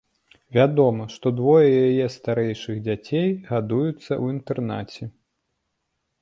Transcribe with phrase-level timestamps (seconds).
[0.55, 5.03] Вядома, што двое яе старэйшых дзяцей гадуюцца ў інтэрнаце.